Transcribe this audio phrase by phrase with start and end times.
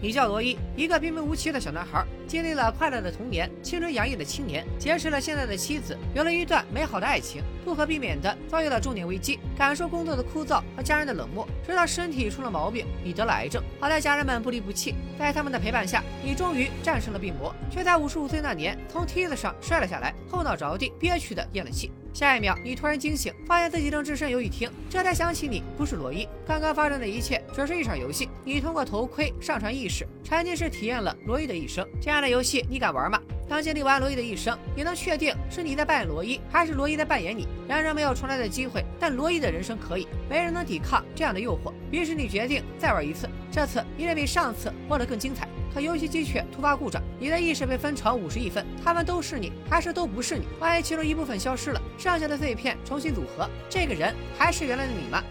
[0.00, 13.60] 你叫罗伊，一个平平无奇的小男孩，经历了快乐的童年、青春洋溢的青年，结识了现在的妻子，有了一段美好的爱情，不可避免的遭遇了重点危机，感受工作的枯燥和家人的冷漠，直到身体出了毛病，你得了癌症。
[13.80, 21.90] 好在家人们不离不弃，在他们的陪伴下，你终于战胜了病魔，却在五十五岁那年从梯子上摔了下来，后脑着地，憋屈的咽了气。
[22.12, 26.26] 下一秒，你突然惊醒，发现自己正置身游戏厅，这才想起你不是罗伊。
[26.46, 31.86] 刚刚发生的一切只是一场游戏，你通过头盔上传意识，沉浸式体验了罗伊的一生。
[32.00, 33.20] 这样的游戏你敢玩吗？
[33.48, 37.46] 当经历完罗伊的一生，你能确定是你在扮演罗伊，还是罗伊在扮演你？
[37.66, 41.72] 然而没有重来的机会，但罗伊的人生可以，没人能抵抗这样的诱惑。
[41.90, 45.48] 于是你决定再玩一次，这次一定比上次过得更精彩。
[45.72, 50.46] 可游戏机却突发故障，你的意识被分成五十亿份，他们都是你，还是都不是你？
[50.58, 55.22] 万一其中一部分消失了，剩下的碎片重新组合，这个人还是原来的你吗？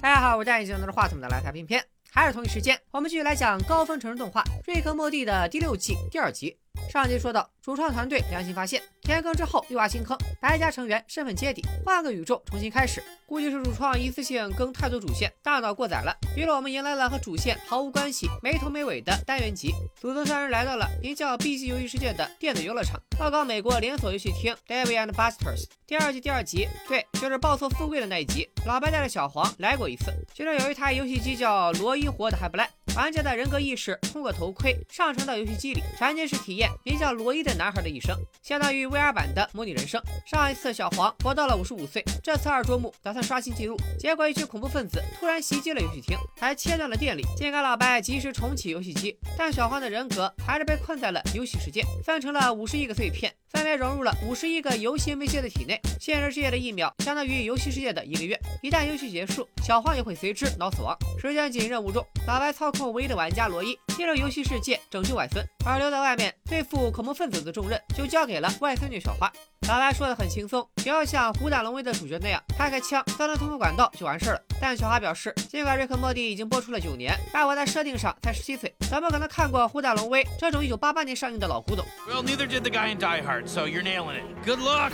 [0.00, 6.56] 大家好，我是戴眼镜拿着话筒的来台片片，还是同一时间，我们继续来讲高分成人动画《瑞克莫蒂》的第六季第二集。
[6.92, 13.02] 上集说到，主创团队良心发现，填坑之后又挖新坑，白家成员身份揭底，换个宇宙重新开始。
[13.26, 16.14] 估计是主创一次性更太多主线，大脑过载了。
[16.36, 19.72] 于是我们迎来了和主线毫无关系、没头没尾的单元集。
[19.98, 25.64] 祖宗三人来到了名叫 B 级游戏世界的电子游乐场，报告美国连锁游戏厅 David and Buster's。
[25.86, 28.46] 第二季第二集，对，就是抱错富贵的那一集。
[28.66, 32.68] 老白带着小黄来过一次，其中有一台游戏机叫罗伊，活得还不赖。
[32.94, 40.00] 玩家的人格意识通过头盔上传到游戏机里，沉浸式体验名叫罗伊的男孩的一生，相当于 VR 版的模拟人生。
[40.26, 47.22] 上一次小黄活到了五十五岁，这次二周目打算刷新记录，结果一群恐怖分子突然袭击了游戏厅，还切断了电力。
[47.34, 53.32] 尽管老白及时重启游戏机，但小黄的人格还是被困在了游戏世界，分成了五十亿个碎片。
[53.48, 58.38] 分别融入了五十亿个游戏 NPC 的体内，现实世界的一秒相当于游戏世界的一个月。
[58.62, 60.96] 一旦游戏结束，小黄也会随之脑死亡。
[61.20, 69.30] 时间紧，任务重，老白操控唯一的玩家罗伊进入游戏世界拯救外孙，而留在外面对付恐怖分子的重任就交给了外孙女小花。
[69.68, 74.40] 老白说的很轻松，只要像虎胆龙威的主角那样开开枪钻钻通风管道就完事了。
[74.60, 84.24] 但小花表示，尽管瑞克莫蒂已经播出了九年，但我在设定上才十七岁，怎么可能看过虎胆龙威这种一九八八年上映的老古董？Well, neither did the guy in Die Hard, so you're nailing it.
[84.44, 84.92] Good luck.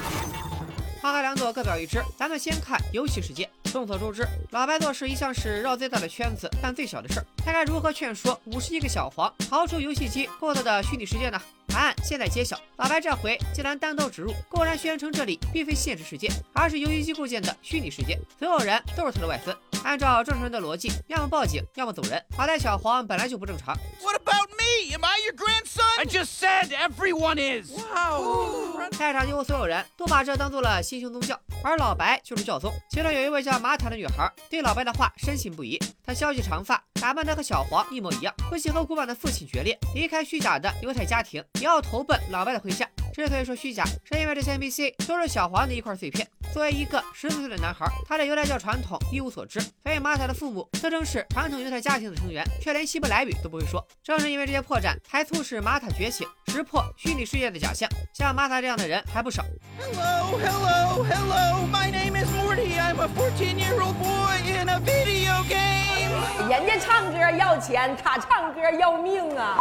[1.00, 3.48] 花和两朵各表一枝，咱们先看游戏世界。
[3.72, 7.26] 众所周知，老白做事一向是绕最大的圈子干最小的事儿。
[7.36, 11.40] 他该如何劝说五十亿个小黄逃出游戏机构造的虚拟世界呢？
[11.68, 12.58] 答案现在揭晓。
[12.76, 19.56] 老白这回竟然单刀直入，公然宣称这里并非现实世界，而是游戏机构建的虚拟世界，所有人都是他的外孙。
[19.84, 22.22] 按照正常人的逻辑，要么报警，要么走人。
[22.36, 23.76] 好在小黄本来就不正常。
[24.02, 24.92] What about me?
[24.92, 25.98] Am I your grandson?
[25.98, 27.70] I just said everyone is.
[27.70, 28.80] Wow.
[28.92, 32.72] 在场几乎所有人都把这当做了新兴宗教，而老白就是教宗。
[32.90, 35.78] 其中有一位叫玛塔的女孩，对老白的话深信不疑。
[36.04, 42.88] 她削去长发，打扮得和小黄一模一样，不惜和古板的父亲决裂，离开虚假的犹太家庭，也要投奔老外的麾下。
[43.12, 46.26] 之所以说虚假，是因为这些 NPC 都是小黄的一块碎片。
[46.52, 53.84] 作为一个十四岁的男孩，他对犹太教传统一无所知，所以马塔的父母自称是传统犹太家庭的成员，却连希伯来语都不会说。
[54.04, 57.88] 正是因为这些破绽，才促使马塔觉醒，识破虚拟世界的假象。
[58.14, 59.44] 像马塔这样的人还不少。
[59.78, 61.66] Hello, hello, hello.
[61.66, 62.78] My name is Morty.
[62.78, 66.48] I'm a 14-year-old boy in a video game.
[66.48, 69.58] 人家唱歌要钱，他唱歌要命啊！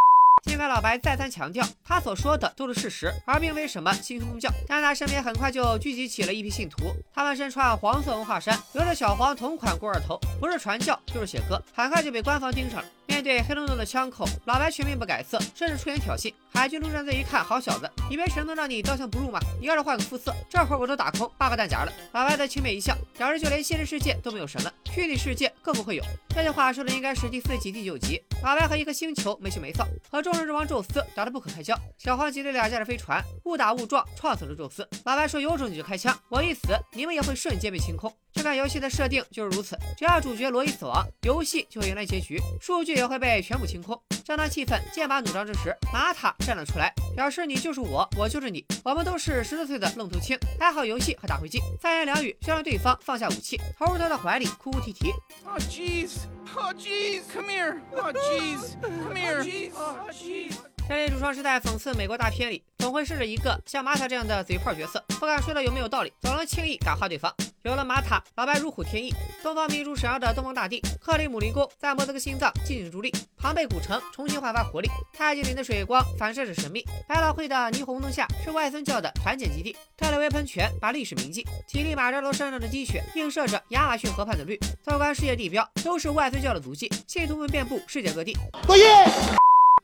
[0.48, 6.96] 尽管老白再三强调，他所说的都是事实，而并非什么新宗教，但他身边很快就聚集起了一批信徒。
[7.14, 12.88] 他们身穿黄色文化衫，留着小黄同款锅耳头，不是传教就是写歌，很快就被官方盯上了。
[13.08, 16.34] 面对黑洞洞的枪口，老白却面不改色，甚至出言挑衅。
[16.54, 19.40] 海军陆战队一看，好小子，以为神能让你刀枪不入吗？
[19.60, 21.94] 你要是换个肤色，这会儿我都打空八个弹夹了。
[22.14, 26.04] 老白则轻蔑一笑，表示就连现实世界都没有神了，虚拟世界更不会有。
[26.30, 31.78] 这句话说的应该是第四集第九集，老白和一颗星球没羞没臊，和众神之王宙斯打得不可开交。
[31.98, 34.88] 小黄急着俩驾着飞船，误打误撞撞死了宙斯。
[35.06, 44.00] 老白说：“有种你就开枪，我一死，你们也会瞬间被清空。”这款游戏的设定就是如此，只要主角罗伊死亡，游戏就会迎来结局，数据也会被全部清空。
[44.24, 55.12] 正当气氛剑拔弩张之时，玛塔站了出来，表示你就是我，我就是你，我们都是十四岁的愣头青，爱好游戏和打飞机，三言两语就让对方放下武器，投入他的怀里，哭哭啼啼。
[55.44, 56.12] Oh jeez,
[56.56, 60.77] oh jeez, come here, oh jeez, come here, oh jeez.
[60.90, 67.34] 这里主创是在讽刺美国大片里总会设置一个像玛塔这样的嘴炮角色，不敢说的有没有道理，总能轻易感化对方。
[67.64, 69.14] 有了玛塔，老白如虎添翼。
[69.44, 88.38] 东方明珠闪耀的东方大帝，克里姆林宫在莫斯科心脏静静伫立，庞贝古城重新焕发活力，太极岭的水光反射着神秘，百老汇的霓虹灯下是外孙教的团建基地，特雷维喷泉把历史铭记，乞力马扎罗山上的积雪映射着亚马逊河畔的绿，纵观世界地标都是外孙教的足迹，信徒们遍布世界各地。
[88.66, 88.86] 作业。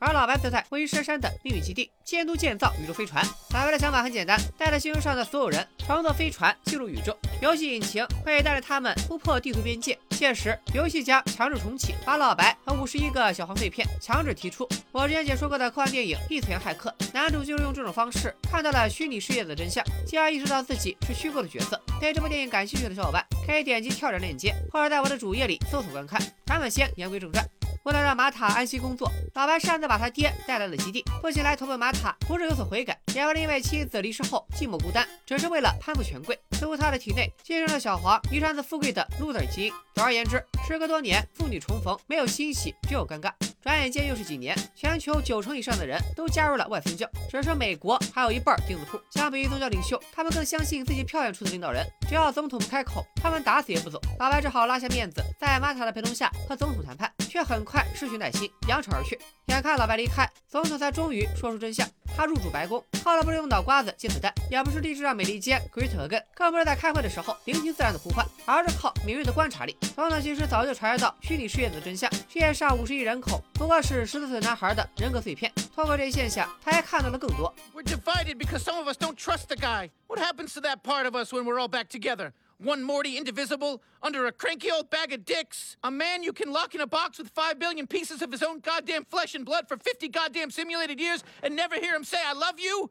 [0.04, 1.32] 而老白则在位于深山的？
[1.42, 3.24] 秘密基地监督建造宇宙飞船。
[3.54, 3.78] 老白的？
[3.78, 5.24] 想法很简单，带着星球上的？
[5.24, 9.98] 所有人乘坐飞船进入宇宙，游戏引擎会带着他们突破地图边界。
[10.10, 14.68] 届时，游戏将强制重启，把老白和五十一个小黄碎片强制提出。
[14.92, 15.70] 我之前解说过的？
[15.70, 19.56] 科幻电影《异次元骇客》，男主就是用这种方式看到了虚拟世界的？
[19.56, 21.48] 真相，进而意识到自己是虚构的？
[21.48, 21.80] 角色。
[21.98, 22.94] 对这部电影感兴趣的？
[22.94, 25.16] 小伙伴，可以点击跳转链接，或者在我的？
[25.16, 26.20] 主页里搜索观看。
[26.44, 27.42] 咱们先言归正传。
[27.84, 31.04] 为了让玛塔安心工作，老白擅自把他爹带来了基地。
[31.20, 36.38] 父亲来投奔玛塔，不是有所悔改，也不是因为妻子离世后寂寞孤单，只是为了攀附权贵。
[36.52, 39.72] 似乎他的体内继承了小黄遗传自富贵的 loser 基因。
[39.94, 43.30] 总而言之，时隔多年，父女重逢，没有欣喜，只有尴尬。
[43.64, 49.00] 转眼间又是几年，全球九成以上的人都加入了外孙教，只是美国还有一半钉子户。
[49.10, 53.98] 相比于宗教领袖，他们更相信自己票选出的领导人，只要总统不开口，他们打死也不走。
[54.18, 59.18] 老白只好拉下面子，在玛塔的陪同下和总统谈判，却很快失去耐心，扬长而去。
[59.46, 69.74] 眼看老白离开，总统才终于说出真相：他入主白宫，靠的不是用脑瓜子接子弹，也不是立志让美利坚 great again，更不是在开会的时候聆听自然的呼唤，而是靠敏锐的观察力。
[69.94, 75.51] 总统其实早就察觉到虚拟世界的真相，世界上五十亿人口不过是十四岁男孩的人格碎片。
[75.75, 77.53] 透过这一现象，他还看到了更多。
[77.73, 79.89] We're divided because some of us don't trust the guy.
[80.07, 82.33] What happens to that part of us when we're all back together?
[82.61, 85.77] One Morty indivisible under a cranky old bag of dicks?
[85.81, 88.59] A man you can lock in a box with five billion pieces of his own
[88.59, 92.33] goddamn flesh and blood for 50 goddamn simulated years and never hear him say, I
[92.33, 92.89] love you?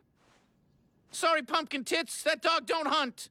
[1.10, 3.28] Sorry, pumpkin tits, that dog don't hunt.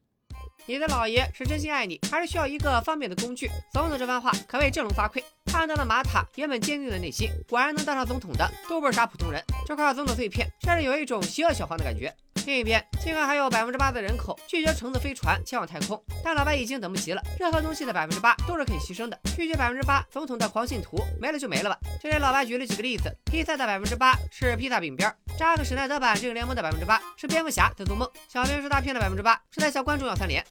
[0.65, 3.51] 你的老爷是真心爱你，还是需要一个方便的工具？
[3.73, 7.29] 总统这番话可谓振聋发聩，看到了玛塔原本坚定的内心。
[7.49, 9.43] 果然能当上总统的都不是啥普通人。
[9.65, 12.13] 这块总统碎片，甚至有一种邪恶小黄的感觉。
[12.45, 17.21] 另一边，尽管还有百分之八的人口拒绝乘坐飞船前往太空，但老白已经等不及了。
[17.39, 21.77] 任何东西的百分之八都是可以牺牲的，拒绝百分之八，总统的狂信徒没了就没了吧。
[22.01, 30.43] 这里老白举了几个例子：披萨的百分之八是披萨饼边，扎克史奈德版这个联盟的百分之八是蝙蝠侠在做梦，小编说大片的百分之八是在向观众要三连。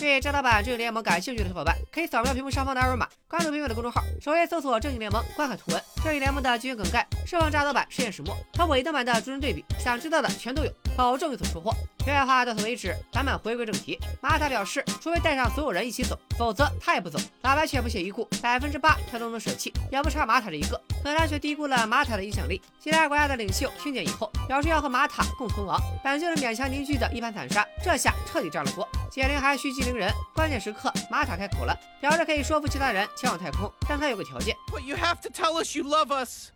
[0.00, 5.82] 对扎导版正义联盟感兴趣的小伙伴，可以扫描屏幕上方的二维码，关注评委的公众号，首页搜索“正义联盟”，观看图文。
[6.04, 11.72] 正义联盟的剧情梗概，释放扎导版实验始末和尾灯版的逐帧对比，想知道的全都有，保证有所收获。
[12.04, 13.96] 废话到此为止，咱们回归正题。
[14.20, 17.16] 马塔表示，除非带上所有人一起走，否则他也不走。
[17.42, 20.80] 老白却不屑一顾，百分之八他都能舍弃，也不差马塔这一个。
[21.04, 22.60] 可他却低估了马塔的影响力。
[22.80, 25.80] 其他国家的领袖听见以后，表示要和马塔共存亡。
[26.02, 28.88] 本就是勉强凝聚的一盘散沙，这下彻底炸了锅。
[29.08, 34.55] 解铃还须系铃人，关键时刻玛塔开口了，表示可以说服其他人前往太空，但他有个条件。
[34.71, 36.51] But you have to tell us you love us.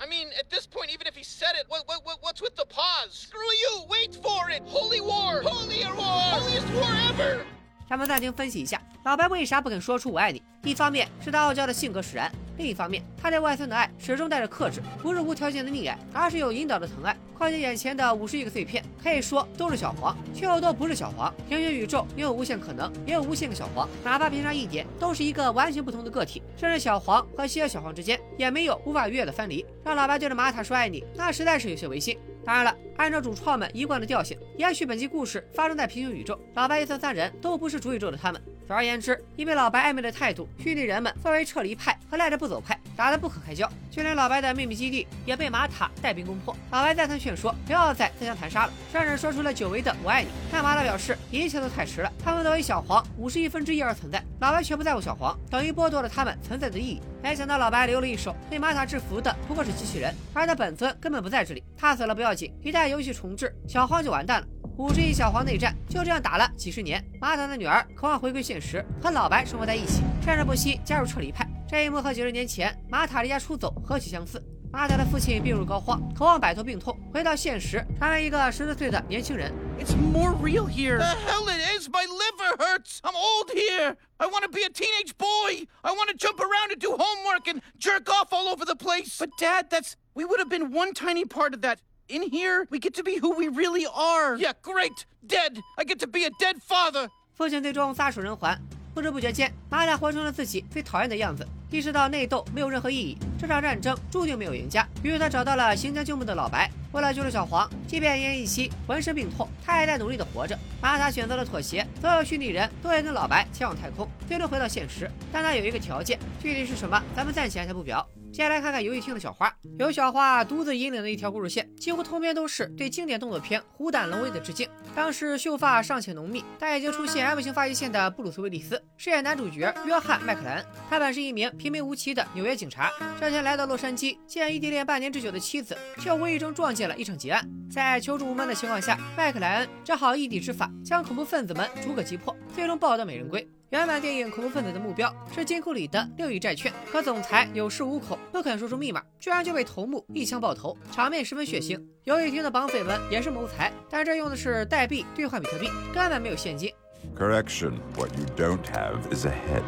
[0.00, 2.54] I mean, at this point, even if he said it, what, what, what, what's with
[2.54, 3.10] the pause?
[3.10, 3.86] Screw you!
[3.88, 4.62] Wait for it!
[4.66, 5.42] Holy war!
[5.42, 6.38] Holier war!
[6.38, 7.44] Holiest war ever!
[7.88, 10.41] 咱们暂停分析一下， 老白为啥不肯说出我爱你？
[10.63, 17.13] 一方面是他傲娇的性格使然，另一方面他对外孙的爱始终带着克制，不是无条件的溺爱，而是有引导的疼爱。
[17.37, 21.33] 况且眼前的五十亿个碎片，可以说都是小黄，却又都不是小黄。
[21.49, 26.41] 平行宇宙拥有无限可能，也有无限个小黄，哪怕偏差一点，都是一个完全不同的个体。
[26.55, 29.65] 甚至小黄和邪恶小黄之间，也没有无法逾越的分离。
[29.83, 32.17] 让老白对着玛塔说爱你，那实在是有些违心。
[32.45, 38.41] 当然了，按照主创们一贯的调性，也许本期故事发生在平行宇宙，老白、一森三人都不是主宇宙的他们。
[38.65, 43.69] 总而言之，因为老白暧昧的态度，虚拟人们分为撤离派和赖着不走派，打得不可开交。
[43.91, 46.55] 就连老白的秘密基地也被玛塔带兵攻破。
[46.71, 50.29] 老白再三劝说，不要再自相残杀了，甚至说出了久违的“我爱你”。
[50.51, 57.01] 但玛塔表示，一切都太迟了，他们作为小黄五十亿分之一而存在，老白却不在乎小黄，等于剥夺了他们存在的意义。
[57.21, 61.63] 没想到老白留了一手，被玛塔制服的不过是机器人，而他本尊根本不在这里。
[61.77, 64.47] 他死了不要紧，一旦游戏重置，小黄就完蛋了。
[64.75, 71.48] 五十亿小黄内战就这样打了几十年，玛塔的女儿渴望回归现实，和老白生活在一起，甚至不惜加入撤离派。
[71.68, 74.42] 这一幕和几十年前玛塔离家出走何其相似。
[74.70, 79.50] 玛塔的父亲病入膏肓，渴望摆脱病痛，回到现实，成为一个十四岁的年轻人。
[79.78, 80.98] It's more real here.
[80.98, 81.88] The hell it is!
[81.88, 82.98] My liver hurts!
[83.02, 83.96] I'm old here!
[84.18, 85.66] I want to be a teenage boy!
[85.80, 89.16] I want to jump around and do homework and jerk off all over the place!
[89.18, 91.80] But Dad, that's we would have been one tiny part of that.
[92.08, 94.36] In here, we get to be who we really are.
[94.36, 95.06] Yeah, great!
[95.26, 95.60] Dead!
[95.78, 97.08] I get to be a dead father!
[97.35, 98.55] 父亲最终撒手人寰，
[98.93, 101.47] 不知不觉间，玛塔活成了自己最讨厌的样子。
[101.71, 104.87] 意识到内斗没有任何意义，这场战争注定没有赢家。
[105.01, 110.55] 于是他找到了行将就木的老白，为了救出小黄，即便奄奄一息、浑身病痛，他也在努力的活着。
[110.79, 115.09] 玛塔选择了妥协，所有虚拟人都要跟老白前往太空，最终回到现实。
[115.31, 118.07] 但他有一个条件，具体是什么，咱们暂且还不表。
[118.33, 124.67] 接下来看看游戏厅的小花，由小花独自引领的一条故事线，几乎通篇都是对经典动作片《虎胆龙威》的致敬。
[124.95, 130.65] 当时秀发尚且浓密，但已经出现 M 型发际线的布鲁斯·威利斯饰演男主角约翰·麦克莱恩。
[130.89, 137.47] 他本是一名平平无奇的纽约警察，这天来到洛杉矶，见异地恋半年之久的妻子，却无意中撞见了一场劫案。
[137.69, 143.47] 在求助无门的情况下，麦克莱恩只好一己之法将恐怖分子们逐个击破，最终抱得美人归。
[143.73, 151.83] 原版电影恐怖分子的目标是金库里的六亿债券，可总裁有恃无恐，不肯说出密码，居然就被头目一枪爆头，场面十分血腥。
[152.03, 156.71] 游戏厅的绑匪们也是谋财，但这用的是代币兑换比特币，根本没有现金。
[157.17, 157.71] Correction.
[157.95, 159.63] What you don't have is a head.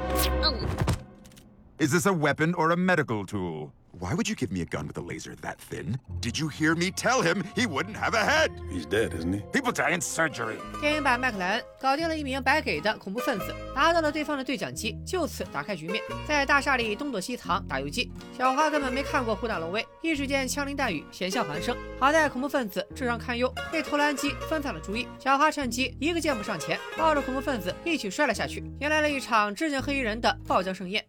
[1.79, 3.71] Is this a weapon or a medical tool?
[3.99, 5.97] Why would you give me a gun with a laser that thin?
[6.19, 8.51] Did you hear me tell him he wouldn't have a head?
[8.69, 9.41] He's dead, isn't he?
[9.53, 10.57] People die in surgery.
[10.81, 16.03] 电影版麦克莱恩搞定了一名白给的恐怖分子，拿到了对方的对讲机，就此打开局面。
[16.27, 21.75] 在大厦里东躲西藏打游击，小花根本没看过《虎胆龙威》，一时间枪林弹雨，险象环生。
[21.97, 31.05] 好在恐怖分子智商堪忧，被投篮机分散了注意，小花趁机一个箭步上前，抱着恐怖分子一起摔了下去，迎来了一场致敬黑衣人的爆浆盛宴。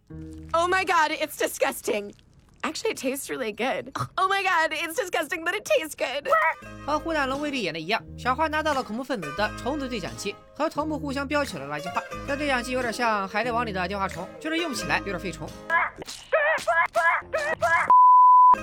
[0.53, 2.13] Oh my god, it's disgusting.
[2.67, 3.93] Actually, it tastes really good.
[4.17, 6.27] Oh my god, it's disgusting, but it tastes good.
[6.85, 12.03] 和胡大龙威力演的一样，小花拿到了恐怖分子的虫子对讲机，和头目互相飙起了垃圾话。
[12.27, 15.49] 这对讲机有点像《海贼王》里的电话虫，就是用起来有点费虫。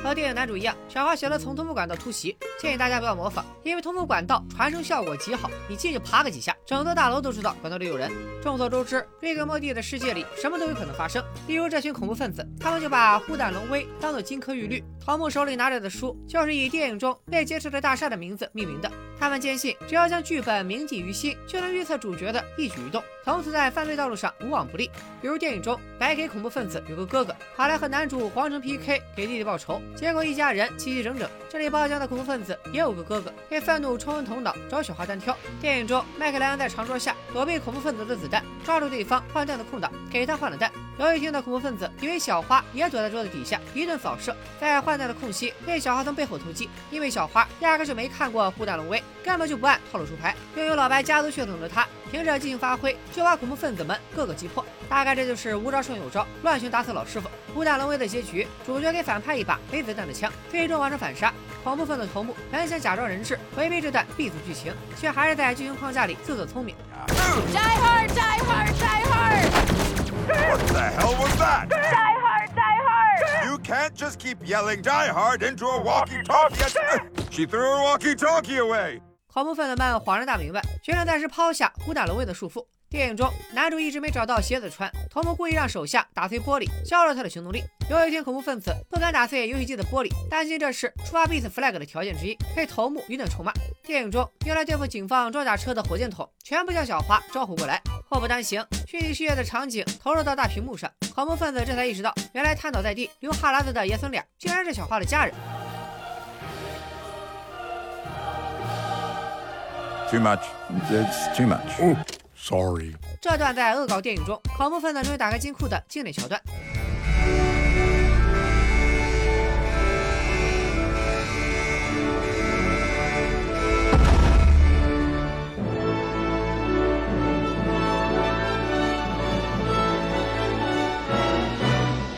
[0.02, 8.10] 和电影男主一样，小花学了从通风管道突袭，建议大家不要模仿，因为通风管道传声效果极好，你进去爬个几下，整座大楼都知道管道里有人。
[8.42, 14.84] 众所周知，瑞格莫蒂的世界里什么都有可能发生，例如这群恐怖分子，他们就把虎胆龙威当做金科玉律。
[15.04, 18.90] 桃木手里拿着的书，就是以电影中被劫持的大厦的名字命名的。
[19.20, 24.90] 他们坚信，只要将剧本铭记于心，就能预测主角的一举一动，从此在犯罪道路上无往不利。
[25.20, 31.28] 比如电影中，白给恐怖分子有个哥哥，跑来和男主皇城 PK，给弟弟报仇，结果一家人齐齐整整。
[31.50, 35.36] 这里包浆的恐怖分子也有个哥哥，被愤怒冲昏头脑，找小花单挑。
[35.60, 40.72] 电影中，麦克莱恩在长桌下躲避恐怖分子的子弹，抓住对方换弹的空档，给他换了弹。
[40.96, 46.68] 游戏厅的恐怖分子以为小花也躲在桌子底下，一顿扫射，在换弹的空隙被小花从背后突击。
[46.90, 50.34] 因为小花压根就没看过《虎胆龙威》，根本就不按套路出牌。
[50.56, 54.64] 拥有老白家族血统的他，凭着即兴发挥，就把恐怖分子们个个击破。
[54.88, 57.28] 大概这就是无招胜有招，乱拳打死老师傅。
[57.52, 61.32] 《虎胆龙威》的结局，主角给反派一把没子弹的枪，最终完成反杀。
[61.64, 66.76] 恐怖分子头目本想假装人质，回避这段 B 组剧情，却还是在剧情框架里自作聪明。
[67.08, 69.83] Die hard, die hard, die hard.
[70.23, 71.67] What the hell was that?
[71.69, 73.45] Die hard, die hard.
[73.45, 76.63] You can't just keep yelling die hard into a walkie-talkie.
[77.29, 79.01] she threw her walkie-talkie away.
[79.31, 82.65] 恐怖分子们恍然大明白，决定暂时抛下虎胆龙威的束缚。
[82.94, 87.60] 电影中，男主一直没找到鞋子穿，头目故意让手下打碎玻璃，削弱他的行动力。
[87.90, 93.52] 有一天，恐怖分子不敢打碎游戏机的玻璃，担心这是触发 Beat Flag 的条件之一，被头目一顿臭骂。
[93.82, 97.82] 电影中，用来对付警方装甲车的火箭筒全部叫小花招呼过来。
[98.08, 105.34] 祸不单行，虚拟世界的场景投入到大屏幕上，恐怖分子这才意识到，原来瘫倒在地流哈喇子的爷孙俩，竟然是小花的家人。
[110.12, 110.44] Too much.
[110.92, 112.13] It's too much.
[112.46, 112.94] Sorry.
[113.22, 116.38] 这段在恶搞电影中，恐怖分子终于打开金库的经典桥段。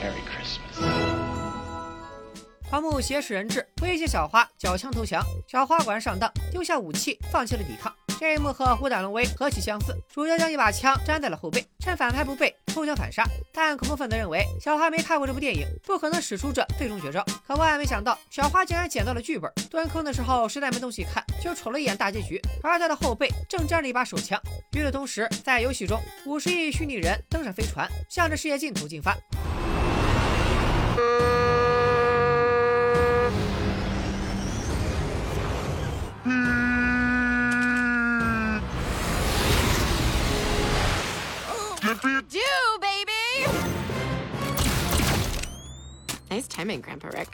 [0.03, 0.91] Merry Christmas.
[2.69, 5.23] 头目挟持人质，威胁小花缴枪投降。
[5.47, 7.96] 小花果然上当，丢下武器，放弃了抵抗。
[8.19, 9.95] 这一幕和《虎胆龙威》何其相似！
[10.09, 13.23] 主角将一把枪粘在了后背，趁反派不备抽枪反杀。
[13.53, 17.23] 但恐怖分子认为小花没看过这部电影，不可能使出这最终绝招。
[17.47, 24.41] 可万万没想到，小花竟然捡到了剧本，蹲坑的时候实在没东西看，就瞅了一眼大结局，而他的后背正粘着一把手枪。
[24.73, 29.15] 与此同时，在游戏中，五十亿虚拟人登上飞船，向着世界尽头进发。
[41.97, 43.47] Do, baby.
[46.29, 47.29] Nice timing, Grandpa Rick.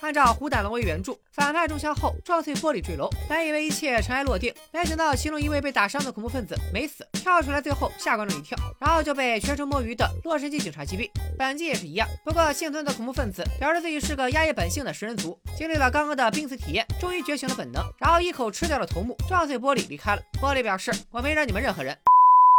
[0.00, 11.10] 按照虎胆龙威原著，反派中枪后撞碎玻璃坠楼，本以为一切尘埃落定，没想到其中一位被打伤的恐怖分子没死，跳出来，最后吓观众一跳，然后就被全程摸鱼的洛杉矶警察击毙。
[11.38, 20.22] 本季也是一样，不过幸存的恐怖分子表示自己是个压抑本性的食人族，经历了刚刚的濒死体验，终于觉醒了本能，然后一口吃掉了头目，撞碎玻璃离开了。
[20.34, 21.96] 玻璃表示：“我没惹你们任何人。”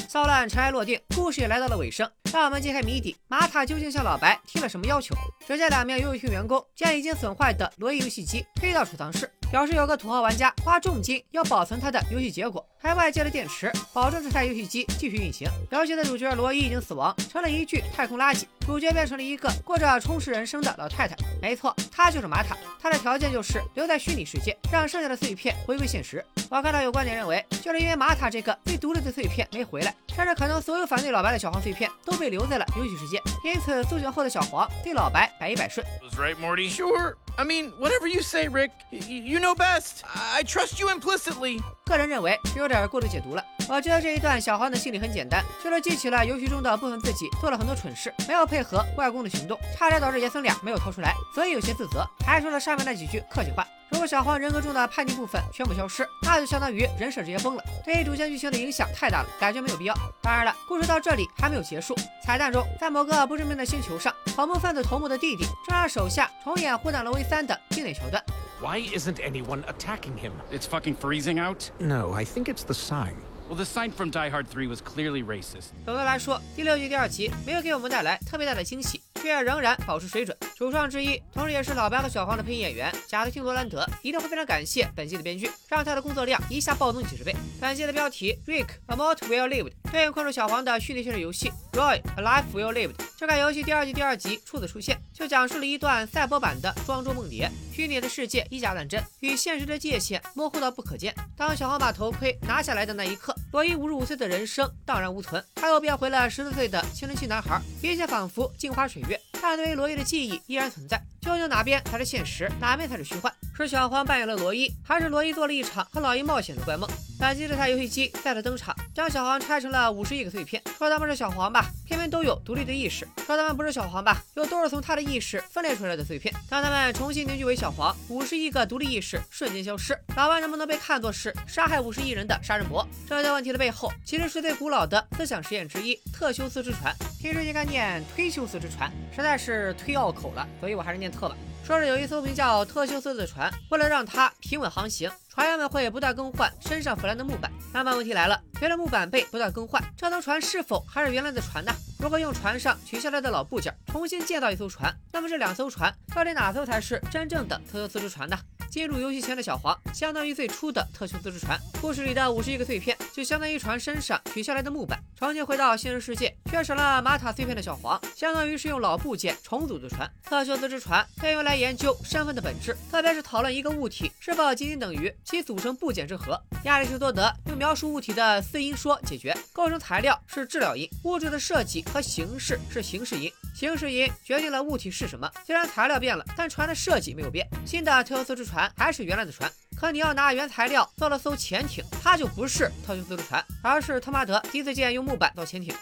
[0.07, 2.09] 骚乱尘埃落定，故事也来到了尾声。
[2.31, 5.15] 让我们揭开谜底：玛塔究竟向老白提了什么要求？
[5.47, 15.47] 只见两名游戏厅员工将已经损坏的罗伊游戏机推到储藏室，表示有个土豪玩家花重金要保存他的游戏结果，还外接了电池，保证这台游戏机继续运行。
[15.71, 21.15] 游戏的主角罗伊已经死亡，成了一具太空垃圾，主角变成了一个过着充实人生的老太太。
[21.41, 22.57] 没错，她就是玛塔。
[22.81, 26.21] 她的条件就是留在虚拟世界，让剩下的碎片回归现实。
[26.49, 35.85] 我看到有观点认为，就是因为玛塔这个最独立的碎片没回来，甚至可能所有反对老白的小黄碎片都被留在了游戏世界，因此苏醒后的小黄对老白百依百顺。
[36.01, 36.69] Was right, Morty?
[36.69, 37.15] Sure.
[37.37, 38.71] I mean, whatever you say, Rick.
[38.91, 40.05] You know best.
[40.33, 41.61] I trust you implicitly.
[41.85, 43.43] 个人认为是有点过度解读了。
[43.67, 53.67] 我觉得这一段小黄的心理很简单，就是记起了游戏中的部分自己做了很多蠢事，没有配合外公的行动，差点导致爷孙俩没有逃出来，所以有些自责，还说了上面那几句客气话。
[54.05, 59.95] 小黄人格中的叛逆部分全部消失，那就相当于人设直接崩了，对主线剧情的影响太大了，感觉没有必要。
[60.21, 61.95] 当然了，故事到这里还没有结束。
[62.23, 68.23] 彩蛋中，在某个不知名的星球上，恐怖分子头目的弟弟正让手下重演《虎胆龙威三》的经典桥段。
[68.61, 70.31] Why isn't anyone attacking him?
[70.51, 71.69] It's fucking freezing out?
[71.77, 73.15] No, I think it's the sign.
[73.47, 75.69] Well, the sign from Die Hard 3 was clearly racist.
[75.85, 80.35] 总的来说，第六季第二集没有给我们带来特别大的惊喜，却仍然保持水准。
[80.55, 87.35] 主创之一，同时也是老白和小黄的配音演员贾斯汀·罗兰德，一定会非常感谢本季的编剧，让他的工作量一下暴增几十倍。
[87.59, 92.95] 本季的标题 Rick A Mort Will Lived 对应困住小黄的虚拟现实游戏 Roy A Life Will Lived。
[93.17, 101.13] 这款游戏第二季第二集初次出现，就讲述了一段赛博版的庄周梦蝶，虚拟的世界以假乱真，与现实的界限模糊到不可见。
[101.35, 109.19] 当小黄把头盔拿下来的那一刻，罗伊五十五岁的人生荡然无存，他又变回了十四岁的青春期男孩，一切仿佛镜花水月。
[109.47, 113.31] 但对于罗伊的记忆依然存在，究竟哪边才是现实，哪边才是虚幻？
[113.57, 116.89] 是小黄扮演了罗伊，还是罗伊做了一场和老鹰冒险的怪梦？
[117.17, 120.61] 本期这台游戏机再次登场，将小黄拆成了五十亿个碎片。
[120.77, 126.35] 说他们是小黄吧，偏偏都有独立的意识；说他们不是小黄吧，又都是从他的意识分裂出来的碎片。
[126.49, 129.97] 当他们重新凝聚为小黄，五十亿个独立意识瞬间消失。
[130.17, 132.85] 老万能不能被看作是杀害五十亿人的杀人魔？
[133.07, 136.93] 这些问题的背后，其实是最古老的思想实验之一——特修斯之船。
[137.21, 141.37] 平时应该念忒修斯之船，实在是忒拗口了，所以我还是念特吧。
[141.65, 147.51] 说是有一艘名叫特修斯的船，为了让它平稳航行，船员们会不断更换身上腐烂的木板。
[147.73, 151.73] 那么问题来了，随着木板被不断更换，这艘船是否还是原来的船呢？
[151.97, 158.37] 如果用船上取下来的老部件重新建造一艘船，那么这两艘船到底哪艘才是真正的特修斯之船呢？
[158.69, 161.59] 进入游戏前的小黄，相当于最初的特修斯之船。
[161.81, 164.99] 故事里的五十亿个碎片，就相当于船身上取下来的木板。
[165.17, 170.09] 重新回到现实世界，缺少了玛塔碎片的小黄，相当于是用老部件重组的船。
[170.23, 176.39] 特修斯之船被用来研究身份的本质，特别是讨论一个物体是否仅仅等于其组成部件之和。
[176.65, 183.31] 亚里士多德用描述物体的四因说解决：构成材料是质料因，物质的设计和形式是形式因。
[183.55, 185.31] 形式因决定了物体是什么。
[185.45, 187.47] 虽然材料变了，但船的设计没有变。
[187.65, 195.73] 新的特修斯之船还是原来的船，可你要拿原材料造了艘潜艇，它就不是特修斯之船，而是他妈的第一次见用木板造潜艇。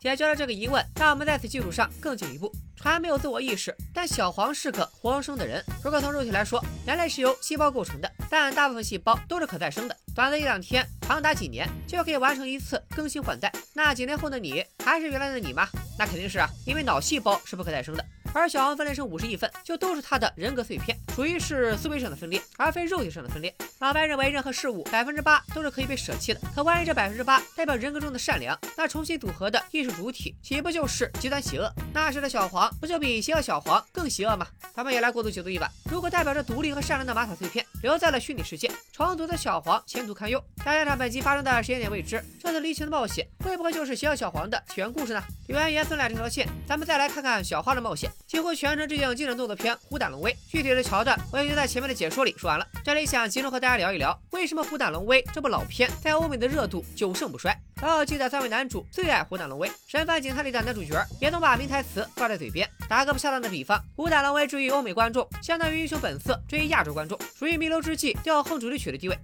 [0.00, 2.52] 解决了这个疑问，让我们在此基础上更进一步。
[2.76, 5.62] 船没有自我意识，但小黄是个活生生的人。
[5.82, 13.52] 如果从肉体来说，人类是由细胞构成的，但大部分细胞都是可再生的，短的一两天，长达几年就可以完成一次更新换代。
[13.74, 15.68] 那几年后的你还是原来的你吗？
[15.98, 18.04] 那肯定是啊，因为脑细胞是不可再生的。
[18.34, 23.54] 而小黄分裂成五十亿份，就都是他的人格碎片，属于是思维上的分裂，而非肉体上的分裂。
[23.80, 31.72] 老白认为任何事物百分之八都是可以被舍弃的，可万一这百分之八代表人格中的善良，那重新组合的意识主体岂不就是极端邪恶？
[31.92, 34.46] 那时的小黄不就比邪恶小黄更邪恶吗？
[34.74, 35.68] 咱们也来过度解读一把。
[35.90, 40.42] 如果代表着独立和善良的玛塔碎片留在了虚拟世界，重组的小黄前途堪忧。
[40.64, 45.22] 再加上本集发生的时间点未知，这次离奇的冒险会不会就是邪恶小黄的起源故事呢？
[45.46, 48.10] 原爷孙俩这条线，咱们再来看看小花的冒险。
[48.28, 52.66] 几乎全程致敬经典动作片《虎胆龙威》，具体的桥段我已经在前面的解说里说完了。
[52.84, 57.58] 这里想集中和大家聊一聊，为什么《虎胆龙威》这部老片在欧美的热度久盛不衰？
[57.80, 62.68] 老友记得三位男主最爱《虎胆龙威》，神探警探里的男主角也能把名台词挂在嘴边。
[62.86, 69.18] 打个不恰当的比方，《虎胆龙威》追于欧美观众，相当于《英雄本色》追于亚洲观众，属于弥留之际就要哼主题曲的地位。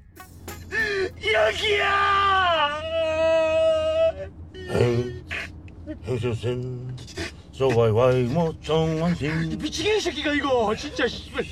[9.57, 11.43] 미치겠이 새끼가 이거 진짜 씨발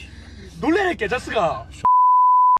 [0.62, 1.68] 놀래네 개자스가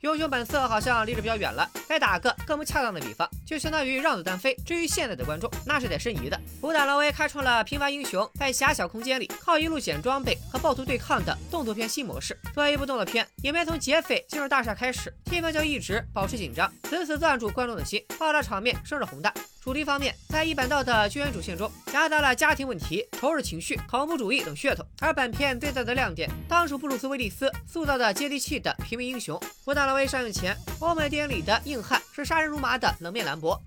[0.04, 4.55] 英雄本色好像离着比较远了， 再打个更不恰当的比方，就相当于让子弹飞。
[4.65, 6.41] 至于现在的观众，那是得申遗的。
[6.63, 12.39] 武打狼威开创了平凡英雄在狭小空间里靠一路捡装备和暴徒对抗的动作片新模式。
[12.55, 19.33] 作为一部动作片，影片从劫匪进入大厦开始，气氛就一直保持紧张，死死攥住观众的心，爆炸场面声势宏大。
[19.63, 24.85] 主题方面，在一板道的救援主线中，夹杂了家庭问题、仇日情绪、恐怖主义等噱头。
[24.99, 29.41] 而本片最大的亮点，当属布鲁斯·威利斯塑造的接地气的平民英雄。
[29.67, 33.61] 武打狼威上映前，欧美电影里的硬汉是杀人如麻的冷面兰博，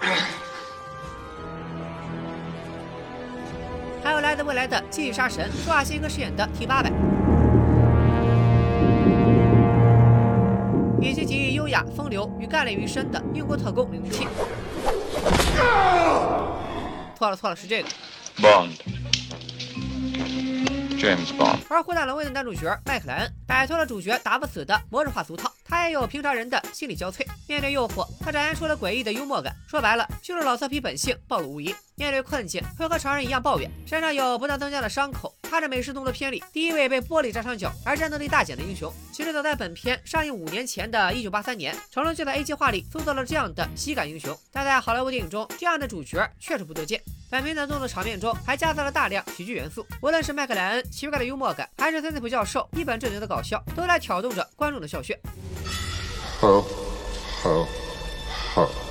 [4.02, 6.90] 还有来自未来的记忆杀神舒瓦辛格饰演的 T 八百。
[11.00, 14.26] 以及极易优雅、风流与干练于一身的英国特工零零七。
[17.16, 17.88] 错了错了，是这个。
[18.38, 18.70] Bond。
[21.70, 25.47] 而《虎胆龙威》的男主角麦克莱恩摆脱了主角打不死的模式化俗套，
[25.78, 27.24] 他也有平常人的心理交瘁。
[27.46, 29.54] 面对诱惑，他展现出了诡异的幽默感。
[29.68, 31.72] 说白了，就是老色批本性暴露无遗。
[31.94, 35.32] 面对困境，会和常人一样抱怨，身上有不断增加的伤口。
[35.42, 38.92] 他是美式动作片里第一位被玻璃扎伤脚而战斗力大减的英雄。
[39.12, 44.36] 其实早在本片上映五年前的一九八三年，成龙就在 A 计划里塑造了这样的喜感英雄。
[44.52, 47.00] 但在好莱坞电影中，这样的主角确实不多见。
[47.30, 55.18] 本片的动作场面中还夹杂了大量喜剧元素，无论是麦克莱恩奇怪的幽默感，还是森斯普教授一本正经的搞笑，都在挑动着观众的笑穴。
[56.40, 56.62] 好，
[57.42, 57.68] 好，
[58.54, 58.87] 好。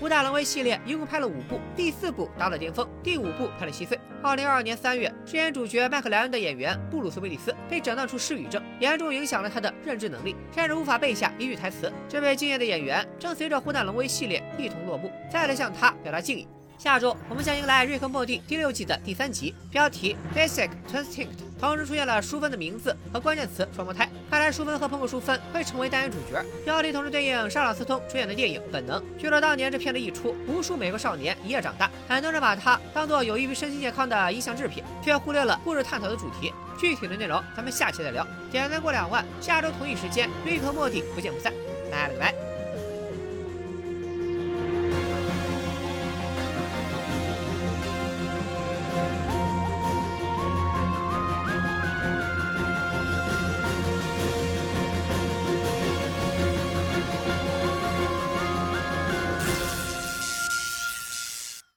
[0.00, 4.00] 武打狼威系列一共拍了五部，第四部达到巅峰，第五部拍了稀碎。
[4.22, 11.92] 二零二二年三月，饰演主角麦克莱恩的演员布鲁斯·威利斯被诊断出失语症，严重影响了他的认知能力，甚至无法背下一句台词。
[12.08, 16.48] 这位敬业的演员正随着虎胆龙威系列一同落幕，再来向他表达敬意。
[16.78, 21.28] 下周我们将迎来《瑞克莫蒂》第六季的第三集，标题 Basic Instinct，
[21.60, 24.08] 同时出现了淑芬的名字和关键词双胞胎。
[24.30, 26.42] 看来淑芬和朋友淑芬会成为单元主角。
[26.64, 29.00] 标题同时对应沙朗斯通出演的电影《本能》。
[29.18, 36.52] 据说当年这片子一出，无数美国少年一夜长大，很多人把它当做有益于身心健康的音像制品，却忽略了故事探讨的主题。
[36.78, 38.26] 具体的内容咱们下期再聊。
[38.50, 41.52] 点赞过两万，下周同一时间《瑞克莫蒂》不见不散。
[41.90, 42.49] 拜了个拜。